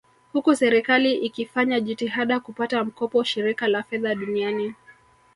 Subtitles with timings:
[0.33, 4.73] Huku serikali ikifanya jitihada kupata mkopo Shirika la Fedha Duniani